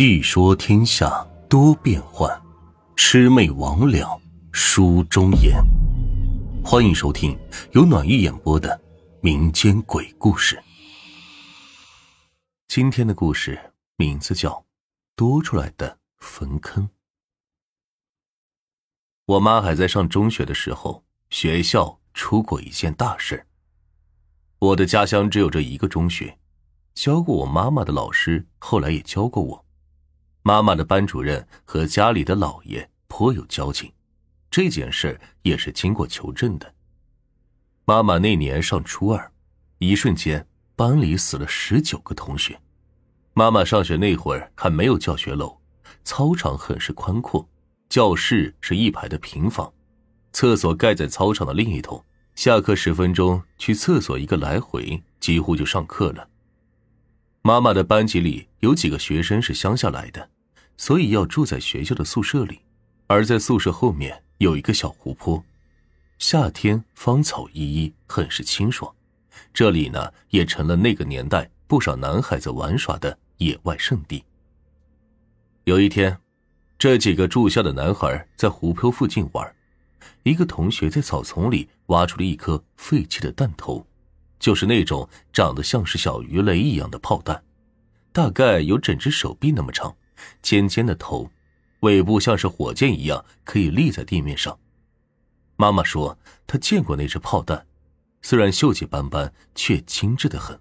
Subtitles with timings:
[0.00, 2.26] 细说天下多变幻，
[2.96, 4.18] 魑魅魍魉
[4.50, 5.62] 书中言。
[6.64, 7.38] 欢迎收听
[7.72, 8.80] 由暖玉演播的
[9.20, 10.58] 民间鬼故事。
[12.66, 14.52] 今天的故事名字叫
[15.14, 16.84] 《多出来的坟坑》。
[19.26, 23.46] 我妈还在上中学的时候，学校出过一件大事。
[24.60, 26.38] 我的家乡只有这一个中学，
[26.94, 29.66] 教过我妈妈的老师后来也教过我。
[30.50, 33.88] 妈妈的班主任和家里的老爷颇有交情，
[34.50, 36.74] 这件事也是经过求证的。
[37.84, 39.30] 妈妈那年上初二，
[39.78, 42.60] 一瞬间班里死了十九个同学。
[43.32, 45.56] 妈妈上学那会儿还没有教学楼，
[46.02, 47.48] 操场很是宽阔，
[47.88, 49.72] 教室是一排的平房，
[50.32, 52.04] 厕所盖在操场的另一头。
[52.34, 56.28] 下课十分钟去厕所一个来回，几乎就上课了。
[57.42, 60.28] 妈妈的班级里有几个学生是乡下来的，
[60.80, 62.58] 所以要住在学校的宿舍里。
[63.06, 65.44] 而在宿舍后面有一个小湖泊，
[66.18, 68.90] 夏天芳草依依，很是清爽。
[69.52, 74.24] 这里呢，也成了那个年代不少男孩子玩耍的野外圣地。
[75.64, 76.16] 有一天，
[76.78, 79.54] 这几个住校的男孩在湖泊附近玩，
[80.22, 83.86] 一个同学在草丛里挖出了一颗废弃的弹头。
[84.38, 87.42] 就是那种长得像是小鱼雷一样的炮弹，
[88.12, 89.94] 大概有整只手臂那么长，
[90.42, 91.30] 尖尖的头，
[91.80, 94.58] 尾部像是火箭一样可以立在地面上。
[95.56, 97.66] 妈妈说她见过那只炮弹，
[98.22, 100.58] 虽然锈迹斑斑，却精致的很。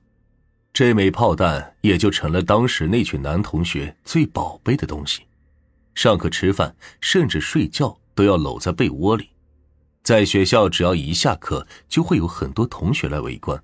[0.71, 5.23] 这枚炮弹也就成了当时那群男同学最宝贝的东西。
[5.95, 9.29] 上课吃饭，甚至睡觉都要搂在被窝里。
[10.03, 13.61] 在学校，只要一下课，就会有很多同学来围观。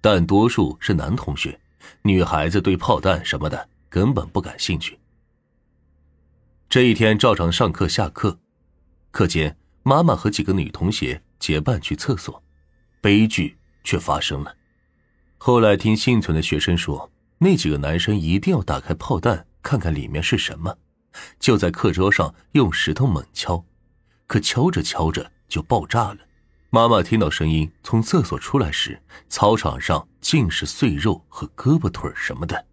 [0.00, 1.58] 但多数是男同学，
[2.02, 4.98] 女孩子对炮弹什么的根本不感兴趣。
[6.72, 8.38] 这一天照常上课下课，
[9.10, 12.42] 课间妈妈和几个女同学结伴去厕所，
[13.02, 14.56] 悲剧却发生了。
[15.36, 20.74] 后来听幸存的学生说，那几个男生一定要打开炮弹看看里面是什么，
[21.38, 23.62] 就在课桌上用石头猛敲，
[24.26, 26.20] 可敲着敲着就爆炸了。
[26.70, 32.64] 妈妈听到声音从厕所出来时，操场上尽是碎肉和胳膊腿什么的。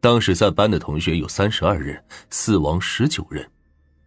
[0.00, 3.48] 当时在班的同学有三十二人，死亡十九人。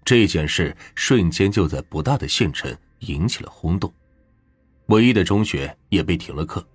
[0.03, 3.93] 这件事瞬间就在不大的县城引起了轰动，
[4.87, 6.65] 唯一的中学也被停了课。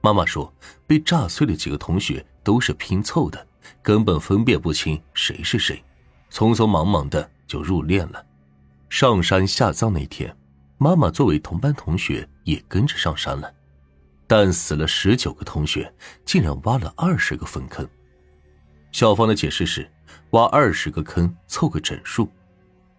[0.00, 0.52] 妈妈说，
[0.86, 3.46] 被炸碎的几个同学都是拼凑的，
[3.82, 5.82] 根本分辨不清谁是谁，
[6.30, 8.24] 匆匆忙忙的就入殓了。
[8.88, 10.34] 上山下葬那天。
[10.82, 13.52] 妈妈作为同班同学也跟着上山了，
[14.26, 15.92] 但死了十九个同学，
[16.24, 17.86] 竟然挖了二十个坟坑。
[18.92, 19.90] 校方的解释是，
[20.30, 22.28] 挖二十个坑凑个整数，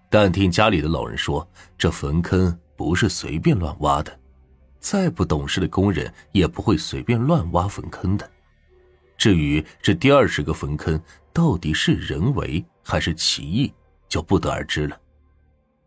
[0.10, 1.48] 但听家里的老人说，
[1.78, 4.20] 这坟坑不是随便乱挖的，
[4.80, 8.30] 再不懂事的工人也不会随便乱挖坟坑的。
[9.18, 11.00] 至于这第二十个坟坑
[11.32, 13.72] 到底是人为还是奇异，
[14.08, 15.00] 就不得而知了。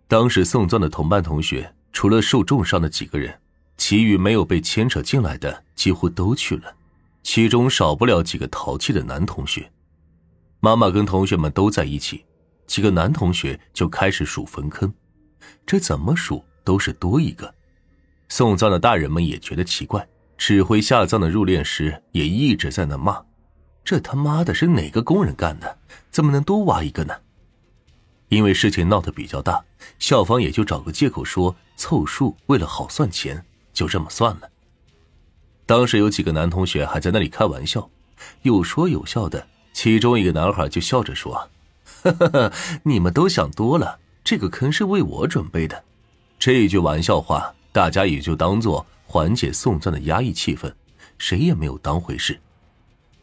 [0.06, 1.72] 当时送葬的同班同学。
[1.96, 3.32] 除了受重伤的几个人，
[3.76, 6.74] 其余没有被牵扯进来的几乎都去了，
[7.22, 9.70] 其中少不了几个淘气的男同学。
[10.64, 12.24] 妈妈跟同学们都在一起，
[12.66, 14.90] 几个男同学就开始数坟坑，
[15.66, 17.54] 这怎么数都是多一个。
[18.30, 20.08] 送葬的大人们也觉得奇怪，
[20.38, 23.22] 指挥下葬的入殓师也一直在那骂
[23.84, 25.76] ：“这他妈的是哪个工人干的？
[26.10, 27.14] 怎么能多挖一个呢？”
[28.30, 29.62] 因为事情闹得比较大，
[29.98, 34.48] 校方也就找个借口说凑数，为了好算钱，就这么算了。
[35.66, 37.90] 当时有几个男同学还在那里开玩笑，
[38.40, 39.46] 有说有笑的。
[39.74, 41.50] 其中一个男孩就笑着说
[42.02, 42.52] ：“哈哈，
[42.84, 45.84] 你们都想多了，这个坑是为我准备的。”
[46.38, 50.72] 这一句玩笑话，大家也就当做缓解送葬的压抑气氛，
[51.18, 52.40] 谁也没有当回事。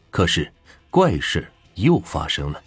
[0.10, 0.52] 可是
[0.90, 2.62] 怪事又发生了。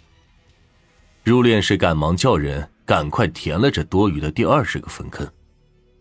[1.23, 5.31] 入殓师赶忙叫人赶快填了这多余的第二十个坟坑。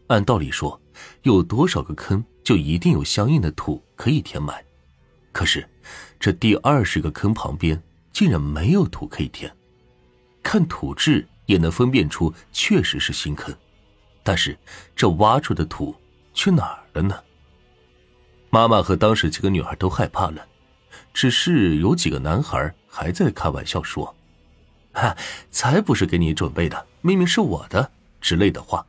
[0.07, 0.81] 按道理说，
[1.23, 4.65] 有多少个坑就一定有相应的土可以填埋。
[5.33, 5.69] 可是，
[6.25, 7.79] 这第二十个坑旁边
[8.11, 9.55] 竟然没有土可以填。
[10.43, 13.55] 看土质也能分辨出确实是新坑，
[14.23, 14.57] 但是
[14.97, 15.95] 这挖出的土
[16.33, 17.15] 去哪儿了呢？
[18.49, 20.43] 妈妈和当时几个女孩都害怕了，
[21.13, 24.17] 只是有几个男孩还在开玩笑说。
[24.95, 25.15] 哈，
[25.51, 27.93] 才不是给你准备的，明明是我的
[28.23, 28.87] 之类的话。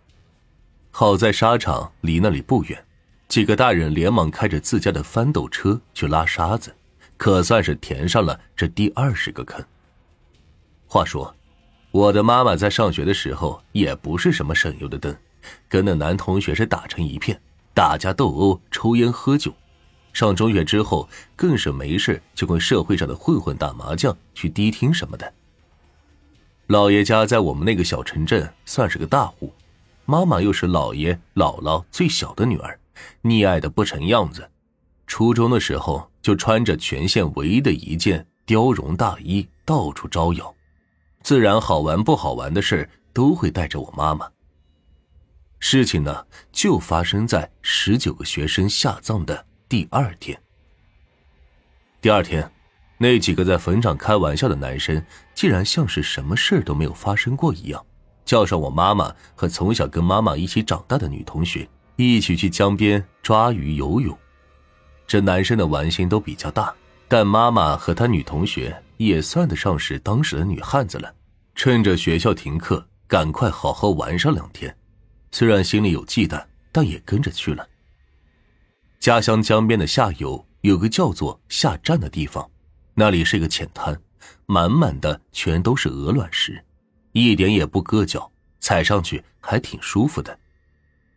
[0.90, 2.82] 好在沙场离那里不远，
[3.28, 6.74] 几个大人连忙开着自家的翻斗车去拉沙子，
[7.18, 9.64] 可算是填上了这第二十个坑。
[10.88, 11.34] 话说，
[11.92, 15.16] 我的妈妈在上学的时候也不是什么省油的灯，
[15.68, 17.40] 跟那男同学是打成一片，
[17.74, 19.54] 打架斗殴、抽烟喝酒。
[20.14, 25.34] 上中学之后，更是没事就跟社会上的混混打麻将、去迪厅什么的。
[26.68, 29.54] 老爷家在我们那个小城镇算是个大户，
[30.06, 32.80] 妈妈又是老爷姥姥最小的女儿，
[33.24, 34.50] 溺爱的不成样子。
[35.06, 40.52] 初中的时候就穿着全县唯一的一件貂绒大衣到处招摇，
[41.22, 44.28] 自然好玩不好玩的事都会带着我妈妈。
[45.60, 49.46] 事情呢，就发生在十九个学生下葬的。
[49.70, 50.36] 第二天，
[52.02, 52.52] 第二天，
[52.98, 55.00] 那几个在坟场开玩笑的男生，
[55.36, 57.86] 竟然像是什么事都没有发生过一样，
[58.26, 64.18] 叫上我妈妈和从小跟妈妈一起长大的女同学，一起去江边抓鱼游泳。
[65.08, 66.74] 这男生的玩心都比较大，
[67.08, 71.14] 但妈妈和他女同学也算得上是当时的女汉子了，
[71.54, 74.76] 趁着学校停课，赶快好好玩上两天。
[75.32, 77.68] 虽然心里有忌惮，但也跟着去了。
[79.00, 82.50] 家乡江边的下游有个叫做下站的地方，
[82.96, 83.96] 那里是一个浅滩，
[84.48, 86.64] 满满的全都是鹅卵石，
[87.12, 90.36] 一点也不硌脚，踩上去还挺舒服的。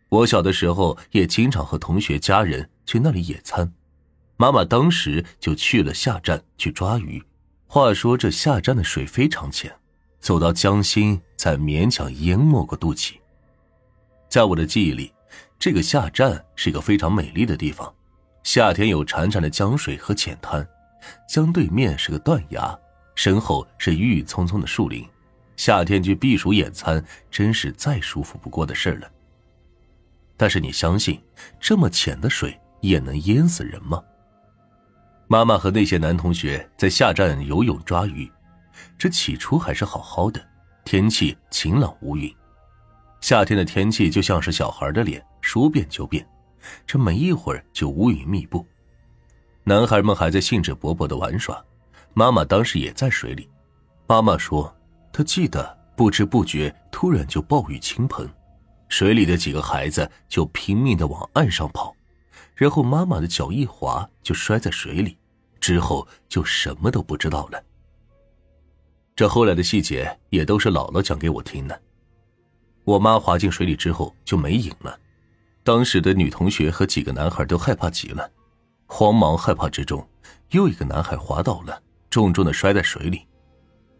[0.09, 3.71] 我小的时候也经常和同学家人去那里野餐，
[4.41, 7.21] 妈妈当时就去了下站去抓鱼。
[7.67, 9.69] 话说这下站的水非常浅，
[10.21, 13.15] 走到江心才勉强淹没过肚脐。
[14.29, 15.13] 在我的记忆里。
[15.59, 17.93] 这个下站是一个非常美丽的地方，
[18.43, 20.65] 夏天有潺潺的江水和浅滩，
[21.27, 22.79] 江对面是个断崖，
[23.13, 25.05] 身后是郁郁葱葱的树林，
[25.57, 29.11] 夏天去避暑野餐真是再舒服不过的事了。
[30.37, 31.21] 但是你相信
[31.59, 34.01] 这么浅的水也能淹死人吗？
[35.31, 38.27] 妈妈和那些男同学在下站游泳抓鱼，
[38.97, 40.43] 这起初还是好好的，
[40.83, 42.35] 天气晴朗无云。
[43.21, 46.27] 夏天的天气就像是小孩的脸，说变就变，
[46.87, 48.65] 这没一会儿就乌云密布。
[49.63, 51.63] 男孩们还在兴致勃勃的玩耍，
[52.15, 53.47] 妈妈当时也在水里。
[54.07, 54.75] 妈妈说，
[55.13, 58.27] 她记得不知不觉突然就暴雨倾盆，
[58.87, 61.95] 水里的几个孩子就拼命的往岸上跑，
[62.55, 65.18] 然后妈妈的脚一滑就摔在水里，
[65.59, 67.63] 之后就什么都不知道了。
[69.15, 71.81] 这后来的细节也都是姥姥讲给我听的。
[72.85, 74.97] 我妈滑进水里之后就没影了，
[75.63, 78.31] 当时的女同学和几个男孩都害怕极了，
[78.87, 80.07] 慌忙害怕之中，
[80.51, 83.27] 又一个男孩滑倒了，重重的摔在水里。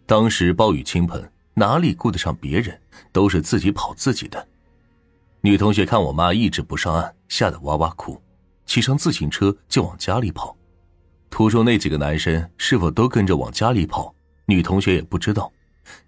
[0.05, 2.81] 当时暴雨倾盆，哪里顾得上别人，
[3.11, 4.47] 都是自己跑自己的。
[5.41, 8.19] 女同学看我妈一直不上岸，吓得哇哇哭，
[8.65, 10.57] 骑上自行车就往家里跑。
[11.29, 14.13] 途中那几个男生是否都跟着往家里跑，
[14.45, 15.51] 女同学也不知道，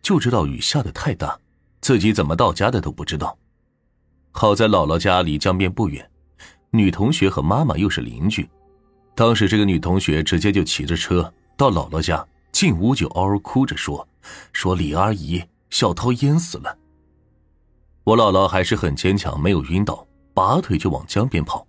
[0.01, 1.38] 就知道雨下的太大。
[1.79, 3.35] 自己怎么到家的都不知道，
[4.31, 6.07] 好在姥姥家离江边不远，
[6.69, 8.47] 女同学和妈妈又是邻居。
[9.15, 14.07] 当时这个女同学直接就骑着车到姥姥家，进屋就嗷嗷哭着说
[14.53, 16.77] ：“说李阿姨，小涛淹死了。”
[18.06, 21.65] 我姥姥还是很坚强，没有晕倒，拔腿就往江边跑。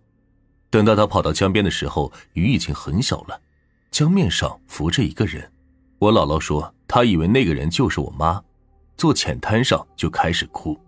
[0.72, 3.38] 等到他跑到江边的时候，雨已经很小了，
[3.90, 5.52] 江面上浮着一个人。
[5.98, 8.42] 我姥姥说，她以为那个人就是我妈。
[8.96, 10.80] 坐浅滩上就开始哭，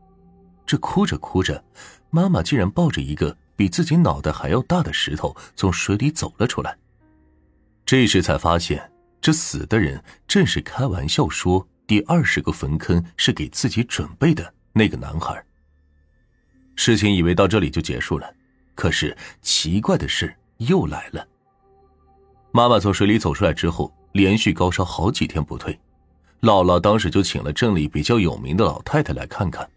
[0.65, 1.63] 这哭着哭着，
[2.09, 6.75] 妈妈竟然抱着一个比自己脑袋还要大的石头从水里走了出来。
[7.85, 15.45] 这时才发现，这死的人正是开玩笑说第二十个坟坑是给自己准备的那个男孩。
[16.75, 18.33] 事情以为到这里就结束了，
[18.75, 21.27] 可是奇怪的事又来了。
[22.53, 25.79] 妈妈从水里走出来之后，连续高烧好几天不退。
[26.41, 29.69] 姥姥当时就请了镇里比较有名的老太太来看看，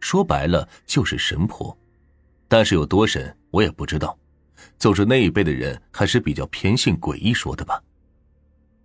[0.00, 1.76] 说白了就是神婆，
[2.48, 4.16] 但是有多神我也不知道。
[4.78, 7.82] 总之那一辈的人还是比较偏信诡异说的吧。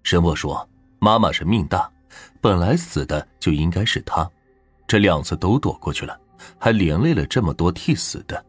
[0.03, 1.89] 神婆说妈妈是命大，
[2.41, 4.29] 本来死的就应该是她，
[4.87, 6.19] 这两次都躲过去了，
[6.57, 8.43] 还连累了这么多替死的，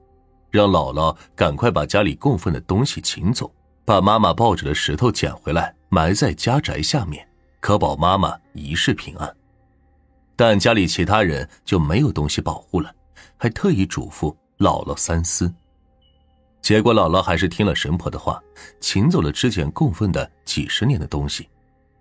[0.51, 3.53] 让姥姥赶快把家里供奉的东西请走，
[3.85, 7.27] 把妈妈抱着的石头捡回来埋在家宅下面。
[7.61, 9.37] 可保妈妈一世平安，
[10.35, 12.91] 但家里其他人就没有东西保护了，
[13.37, 15.53] 还特意嘱咐姥姥三思。
[16.63, 18.43] 结果姥姥还是听了神婆的话，
[18.81, 21.49] 请走了之前供奉的几十年的东西。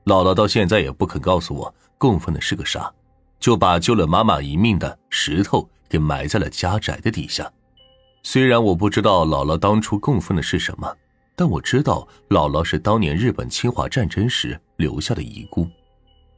[0.06, 2.90] 姥姥到现在也不肯告诉我供奉的是个啥，
[3.38, 7.52] 就把救了妈妈一命的石头给埋在了家宅的底下。
[8.24, 10.96] 虽然我不知道姥姥当初供奉的是什么。
[11.36, 15.66] 但我知道，姥姥是当年日本侵华战争时留下的遗孤。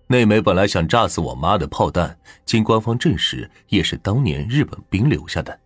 [0.05, 5.59] 那枚本来想炸死我妈的炮弹，经官方证实，也是当年日本兵留下的。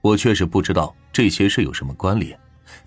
[0.00, 2.36] 我确实不知道这些事有什么关联，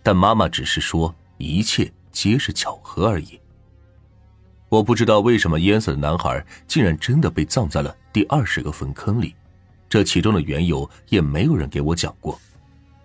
[0.02, 3.40] 但妈妈只是说一切皆是巧合而已。
[4.68, 9.34] 我不知道为什么淹死的男孩竟然真的被葬在了第二十个坟坑里，
[9.94, 12.42] 这其中的缘由也没有人给我讲过。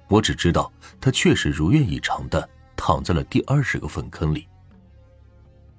[0.08, 4.48] 我只知道他确实如愿以偿的躺在了第二十个坟坑里。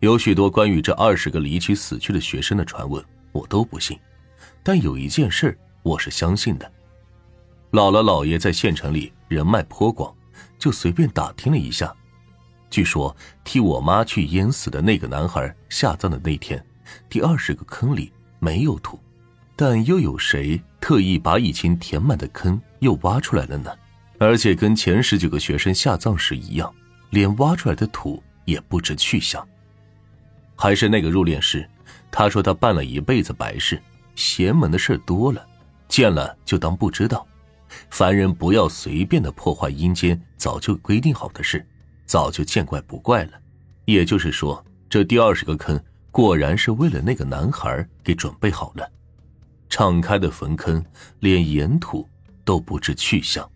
[0.02, 4.00] 有许多关于这二十个离奇死去的学生的传闻，我都不信，
[4.62, 6.72] 但有一件事我是相信的。
[7.72, 10.16] 姥姥姥爷在县城里人脉颇广，
[10.60, 11.92] 就随便打听了一下。
[12.70, 16.64] 据说替我妈去淹死的那个男孩下葬的那天，
[17.10, 19.00] 第二十个坑里没有土，
[19.56, 23.72] 但又有谁特意把已经填满的坑又挖出来了呢？
[24.18, 26.74] 而且跟前十九个学生下葬时一样，
[27.12, 29.48] 连挖出来的土也不知去向。
[30.56, 31.66] 还是那个入殓师，
[32.12, 33.82] 他说他办了一辈子白事，
[34.16, 35.46] 邪门的事多了，
[35.88, 37.26] 见了就当不知道。
[37.90, 41.66] 凡人不要随便的破坏阴间早就规定好的事，
[42.06, 43.32] 早就见怪不怪了。
[43.86, 45.82] 也就是说，这第二十个坑
[46.12, 48.90] 果然是为了那个男孩给准备好了。
[49.70, 50.84] 敞开的坟坑，
[51.20, 52.10] 连岩土
[52.44, 53.50] 都不知去向。